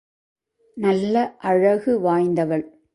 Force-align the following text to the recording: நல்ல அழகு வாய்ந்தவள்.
நல்ல 0.77 1.35
அழகு 1.37 1.99
வாய்ந்தவள். 1.99 2.83